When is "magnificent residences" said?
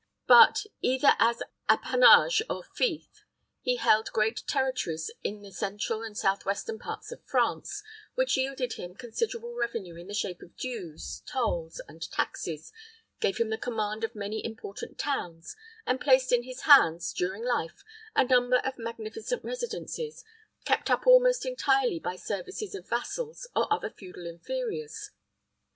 18.79-20.23